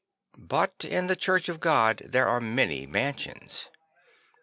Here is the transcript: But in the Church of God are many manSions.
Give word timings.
But 0.39 0.83
in 0.83 1.05
the 1.05 1.15
Church 1.15 1.47
of 1.47 1.59
God 1.59 2.15
are 2.15 2.41
many 2.41 2.87
manSions. 2.87 3.69